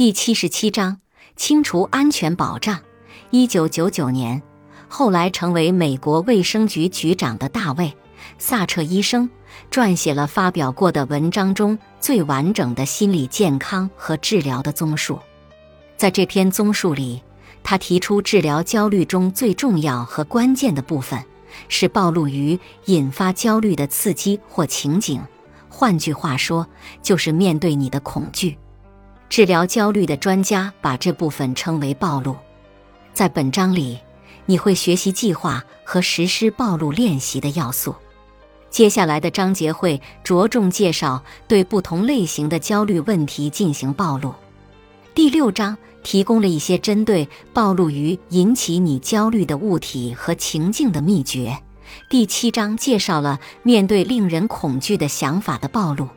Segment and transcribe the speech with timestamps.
[0.00, 0.98] 第七十七章
[1.36, 2.80] 清除安全保障。
[3.28, 4.40] 一九九九年，
[4.88, 7.84] 后来成为美国卫生局局长的大卫·
[8.38, 9.28] 萨彻医生，
[9.70, 15.18] 撰写了发表过的文章中最完整的心理健康和治疗的综述。
[15.98, 17.22] 在这篇综述里，
[17.62, 21.22] 他提出治疗焦虑中最重要和关键的部分
[21.68, 25.20] 是暴露于引发焦虑的刺激或情景。
[25.68, 26.66] 换句话说，
[27.02, 28.56] 就是面对你的恐惧。
[29.30, 32.36] 治疗焦虑的专家把这部分称为暴露。
[33.14, 33.96] 在本章里，
[34.44, 37.94] 你会学习计划和实施暴露练习的要素。
[38.70, 44.34] 接下来的章节会着重介绍对不同类型的焦虑问题进行暴露。
[45.14, 51.56] 第六章提供了一些针对暴露于引起你焦虑的物体和情境的秘诀。
[52.08, 56.08] 第七章介绍了面对令人恐惧的想法的暴露。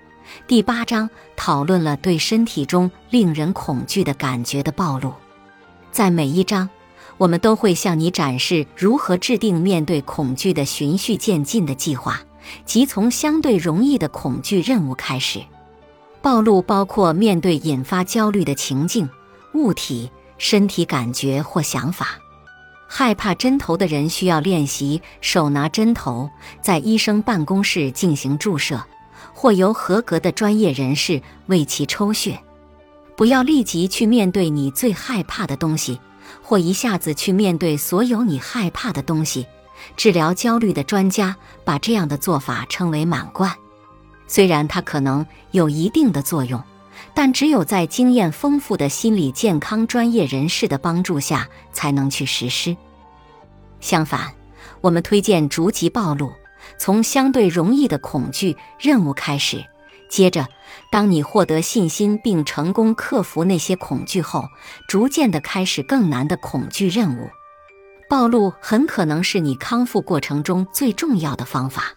[0.48, 5.14] 第八章讨论了对身体中令人恐惧的感觉的暴露。
[5.92, 6.70] 在每一章，
[7.18, 12.22] 我们都会向你展示如何制定面对恐惧的循序渐进的计划，
[12.66, 15.42] 即从相对容易的恐惧任务开始。
[16.22, 19.10] 暴露包括面对引发焦虑的情境、
[19.54, 22.08] 物体、身体感觉或想法。
[22.88, 26.30] 害怕针头的人需要练习手拿针头，
[26.62, 28.84] 在医生办公室进行注射。
[29.34, 32.40] 或由合格的专业人士为其抽血。
[33.16, 36.00] 不要立即去面对你最害怕的东西，
[36.42, 39.46] 或一下子去面对所有你害怕的东西。
[39.98, 43.54] 治疗焦虑的专家把这样的做法称为“满贯”。
[44.28, 46.62] 虽然它可能有一定的作用，
[47.14, 52.76] 但只有在经验丰富的心理健康专业人士的帮助下才能去实施。
[53.80, 54.34] 相反，
[54.80, 56.32] 我们推荐逐级暴露。
[56.78, 59.66] 从相对容易的恐惧任务开始，
[60.10, 60.48] 接着，
[60.92, 64.48] 当你获得信心并成功克服那些恐惧后，
[64.88, 67.30] 逐渐地开始更难的恐惧任务。
[68.10, 71.94] 暴露很可能是你康复过程中最重要的方法。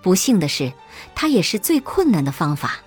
[0.00, 0.72] 不幸的是，
[1.14, 2.78] 它也是最困难的方法，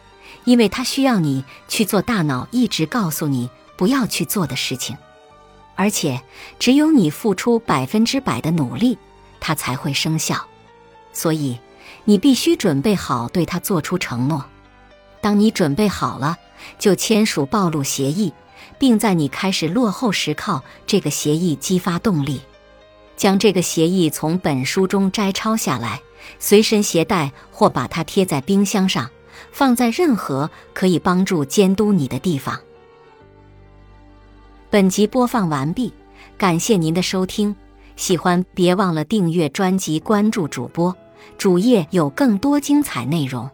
[0.45, 4.97] 因为它需要你去做大脑一直告诉你不要去做的事情，
[5.75, 6.21] 而且
[6.57, 8.97] 只有你付出百分之百的努力，
[9.39, 10.47] 它才会生效。
[11.15, 11.57] 所以，
[12.03, 14.45] 你必须准备好对他做出承诺。
[15.21, 16.37] 当你准备好了，
[16.77, 18.31] 就签署暴露协议，
[18.77, 22.41] 并在你开始落后时靠这个协议激发动力。
[23.15, 26.01] 将这个协议从本书中摘抄下来，
[26.37, 29.09] 随身携带或把它贴在冰箱上，
[29.51, 32.59] 放在任何可以帮助监督你的地方。
[34.69, 35.93] 本集播放完毕，
[36.37, 37.55] 感谢您的收听。
[37.95, 40.93] 喜欢别忘了订阅专辑，关注主播。
[41.37, 43.49] 主页有更多精彩内容。